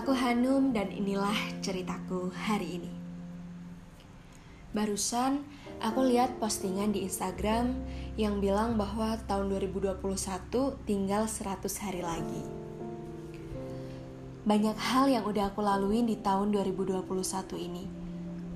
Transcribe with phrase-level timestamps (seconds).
[0.00, 2.88] Aku Hanum dan inilah ceritaku hari ini.
[4.72, 5.44] Barusan
[5.76, 7.76] aku lihat postingan di Instagram
[8.16, 10.00] yang bilang bahwa tahun 2021
[10.88, 12.42] tinggal 100 hari lagi.
[14.48, 17.04] Banyak hal yang udah aku laluin di tahun 2021
[17.60, 17.84] ini.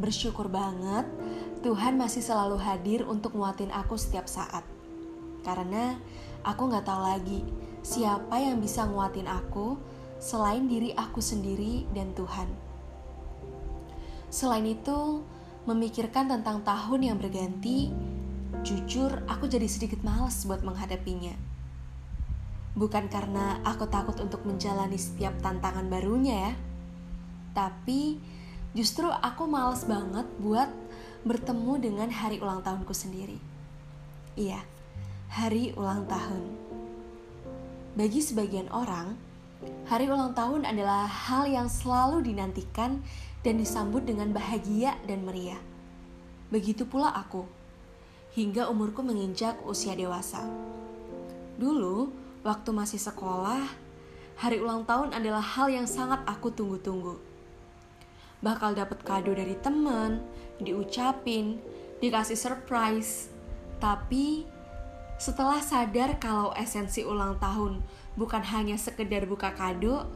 [0.00, 1.04] Bersyukur banget
[1.60, 4.64] Tuhan masih selalu hadir untuk nguatin aku setiap saat.
[5.44, 6.00] Karena
[6.40, 7.44] aku gak tahu lagi
[7.84, 9.76] siapa yang bisa nguatin aku
[10.24, 12.48] selain diri aku sendiri dan Tuhan.
[14.32, 15.20] Selain itu,
[15.68, 17.92] memikirkan tentang tahun yang berganti,
[18.64, 21.36] jujur aku jadi sedikit males buat menghadapinya.
[22.72, 26.52] Bukan karena aku takut untuk menjalani setiap tantangan barunya ya,
[27.52, 28.16] tapi
[28.72, 30.72] justru aku males banget buat
[31.28, 33.36] bertemu dengan hari ulang tahunku sendiri.
[34.40, 34.64] Iya,
[35.28, 36.42] hari ulang tahun.
[37.94, 39.14] Bagi sebagian orang,
[39.84, 43.04] Hari ulang tahun adalah hal yang selalu dinantikan
[43.44, 45.60] dan disambut dengan bahagia dan meriah.
[46.48, 47.44] Begitu pula aku,
[48.32, 50.42] hingga umurku menginjak usia dewasa.
[51.60, 52.10] Dulu,
[52.42, 53.62] waktu masih sekolah,
[54.40, 57.20] hari ulang tahun adalah hal yang sangat aku tunggu-tunggu.
[58.42, 60.20] Bakal dapat kado dari temen,
[60.60, 61.60] diucapin,
[62.02, 63.32] dikasih surprise.
[63.78, 64.44] Tapi
[65.14, 67.80] setelah sadar kalau esensi ulang tahun
[68.18, 70.10] bukan hanya sekedar buka kado,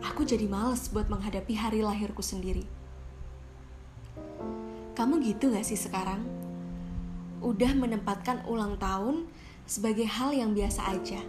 [0.00, 2.64] aku jadi males buat menghadapi hari lahirku sendiri.
[4.96, 6.24] Kamu gitu gak sih sekarang?
[7.40, 9.28] Udah menempatkan ulang tahun
[9.64, 11.20] sebagai hal yang biasa aja.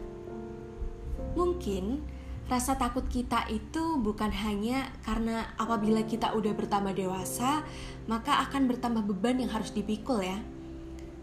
[1.39, 2.03] Mungkin
[2.51, 7.63] rasa takut kita itu bukan hanya karena apabila kita udah bertambah dewasa,
[8.11, 10.35] maka akan bertambah beban yang harus dipikul ya.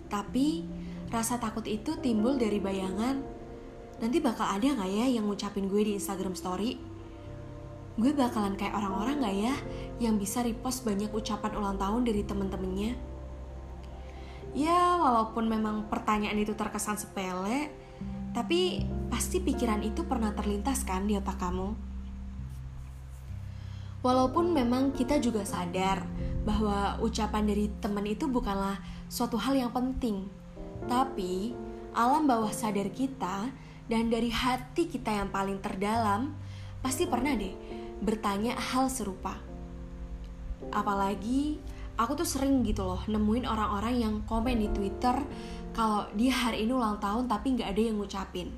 [0.09, 0.65] Tapi
[1.09, 3.21] rasa takut itu timbul dari bayangan
[3.99, 6.79] nanti bakal ada gak ya yang ngucapin gue di Instagram story?
[7.99, 9.55] Gue bakalan kayak orang-orang gak ya
[9.99, 12.93] yang bisa repost banyak ucapan ulang tahun dari temen-temennya?
[14.57, 17.69] Ya, walaupun memang pertanyaan itu terkesan sepele,
[18.33, 21.75] tapi pasti pikiran itu pernah terlintas kan di otak kamu.
[23.99, 26.07] Walaupun memang kita juga sadar
[26.47, 28.79] bahwa ucapan dari teman itu bukanlah
[29.11, 30.31] suatu hal yang penting,
[30.87, 31.57] tapi
[31.97, 33.51] alam bawah sadar kita
[33.89, 36.37] dan dari hati kita yang paling terdalam,
[36.85, 37.57] pasti pernah deh
[37.99, 39.35] bertanya hal serupa.
[40.71, 41.59] Apalagi
[41.99, 45.19] aku tuh sering gitu loh nemuin orang-orang yang komen di Twitter
[45.75, 48.49] kalau dia hari ini ulang tahun tapi nggak ada yang ngucapin.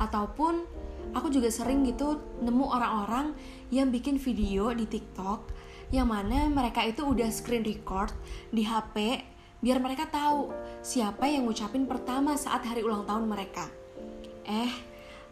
[0.00, 0.64] Ataupun
[1.12, 3.36] aku juga sering gitu nemu orang-orang
[3.68, 5.52] yang bikin video di TikTok
[5.92, 8.10] yang mana mereka itu udah screen record
[8.50, 9.22] di HP
[9.64, 10.52] biar mereka tahu
[10.84, 13.64] siapa yang ngucapin pertama saat hari ulang tahun mereka.
[14.44, 14.68] Eh,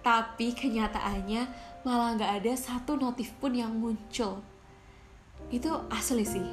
[0.00, 1.44] tapi kenyataannya
[1.84, 4.40] malah gak ada satu notif pun yang muncul.
[5.52, 6.48] Itu asli sih.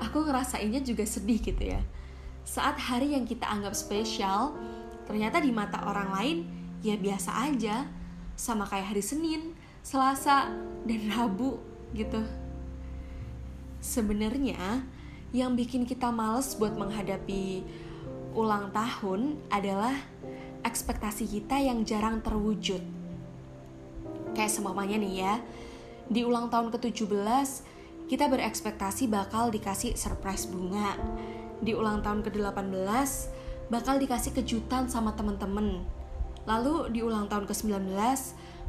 [0.00, 1.84] Aku ngerasainnya juga sedih gitu ya.
[2.48, 4.56] Saat hari yang kita anggap spesial,
[5.04, 6.38] ternyata di mata orang lain
[6.80, 7.84] ya biasa aja.
[8.32, 9.52] Sama kayak hari Senin,
[9.84, 10.48] Selasa,
[10.88, 11.60] dan Rabu
[11.92, 12.24] gitu.
[13.84, 14.88] Sebenarnya
[15.30, 17.62] yang bikin kita males buat menghadapi
[18.34, 19.94] ulang tahun adalah
[20.66, 22.82] ekspektasi kita yang jarang terwujud.
[24.34, 25.34] Kayak seumpamanya nih ya,
[26.10, 27.48] di ulang tahun ke-17
[28.10, 30.98] kita berekspektasi bakal dikasih surprise bunga.
[31.62, 33.10] Di ulang tahun ke-18
[33.70, 35.86] bakal dikasih kejutan sama temen-temen.
[36.50, 37.94] Lalu di ulang tahun ke-19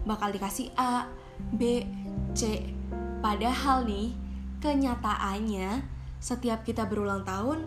[0.05, 1.09] bakal dikasih A,
[1.50, 1.85] B,
[2.38, 2.69] C.
[3.21, 4.13] Padahal nih,
[4.61, 7.65] kenyataannya setiap kita berulang tahun,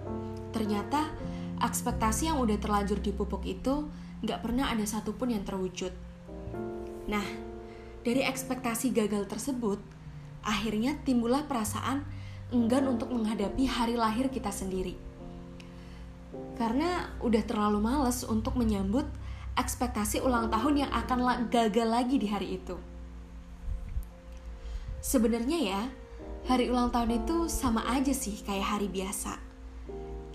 [0.55, 1.11] ternyata
[1.59, 3.91] ekspektasi yang udah terlanjur dipupuk itu
[4.23, 5.91] nggak pernah ada satupun yang terwujud.
[7.11, 7.27] Nah,
[8.07, 9.83] dari ekspektasi gagal tersebut,
[10.47, 12.07] akhirnya timbullah perasaan
[12.55, 14.95] enggan untuk menghadapi hari lahir kita sendiri.
[16.55, 19.05] Karena udah terlalu males untuk menyambut
[19.59, 22.79] ekspektasi ulang tahun yang akan gagal lagi di hari itu.
[25.03, 25.83] Sebenarnya ya,
[26.45, 29.41] hari ulang tahun itu sama aja sih kayak hari biasa.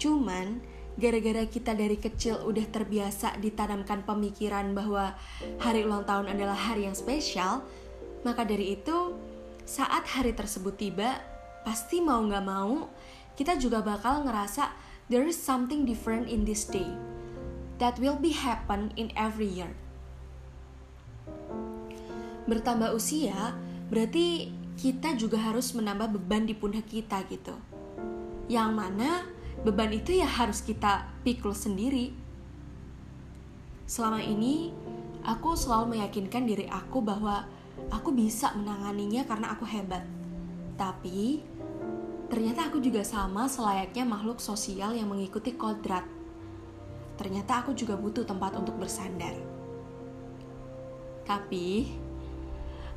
[0.02, 0.62] Cuman
[0.98, 5.14] gara-gara kita dari kecil udah terbiasa ditanamkan pemikiran bahwa
[5.62, 7.64] hari ulang tahun adalah hari yang spesial,
[8.26, 9.14] maka dari itu
[9.64, 11.22] saat hari tersebut tiba,
[11.62, 12.90] pasti mau nggak mau
[13.40, 14.68] kita juga bakal ngerasa
[15.08, 16.92] there is something different in this day
[17.80, 19.72] that will be happen in every year.
[22.50, 23.56] Bertambah usia
[23.88, 27.52] berarti kita juga harus menambah beban di pundak kita gitu.
[28.48, 29.28] Yang mana
[29.68, 32.16] beban itu ya harus kita pikul sendiri.
[33.84, 34.72] Selama ini,
[35.28, 37.44] aku selalu meyakinkan diri aku bahwa
[37.92, 40.08] aku bisa menanganinya karena aku hebat.
[40.80, 41.44] Tapi
[42.32, 46.08] ternyata aku juga sama selayaknya makhluk sosial yang mengikuti kodrat.
[47.20, 49.36] Ternyata aku juga butuh tempat untuk bersandar.
[51.28, 51.92] Tapi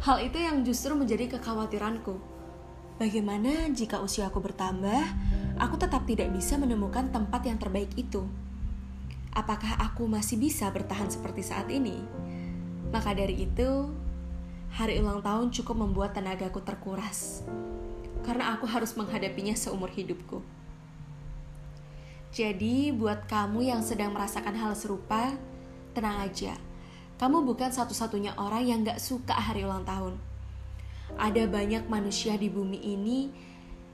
[0.02, 2.18] hal itu yang justru menjadi kekhawatiranku.
[2.98, 5.02] Bagaimana jika usiaku bertambah,
[5.62, 8.26] aku tetap tidak bisa menemukan tempat yang terbaik itu?
[9.30, 12.02] Apakah aku masih bisa bertahan seperti saat ini?
[12.90, 13.94] Maka dari itu,
[14.74, 17.46] hari ulang tahun cukup membuat tenagaku terkuras
[18.26, 20.42] karena aku harus menghadapinya seumur hidupku.
[22.34, 25.34] Jadi, buat kamu yang sedang merasakan hal serupa,
[25.94, 26.71] tenang aja.
[27.22, 30.18] Kamu bukan satu-satunya orang yang gak suka hari ulang tahun.
[31.14, 33.30] Ada banyak manusia di bumi ini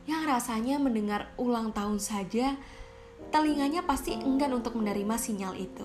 [0.08, 2.56] yang rasanya mendengar ulang tahun saja,
[3.28, 5.84] telinganya pasti enggan untuk menerima sinyal itu.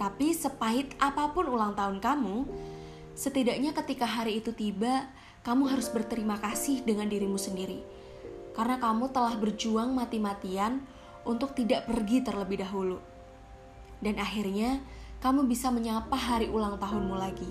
[0.00, 2.48] Tapi sepahit apa pun ulang tahun kamu,
[3.16, 5.08] Setidaknya ketika hari itu tiba,
[5.40, 7.80] kamu harus berterima kasih dengan dirimu sendiri.
[8.52, 10.84] Karena kamu telah berjuang mati-matian
[11.24, 13.00] untuk tidak pergi terlebih dahulu.
[14.04, 14.84] Dan akhirnya,
[15.26, 17.50] kamu bisa menyapa hari ulang tahunmu lagi.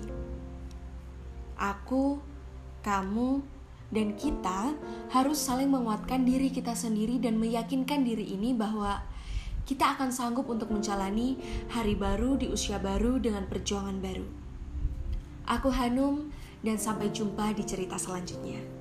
[1.60, 2.16] Aku,
[2.80, 3.44] kamu,
[3.92, 4.72] dan kita
[5.12, 9.04] harus saling menguatkan diri kita sendiri dan meyakinkan diri ini bahwa
[9.68, 11.36] kita akan sanggup untuk menjalani
[11.68, 14.24] hari baru di usia baru dengan perjuangan baru.
[15.44, 16.32] Aku Hanum
[16.64, 18.75] dan sampai jumpa di cerita selanjutnya.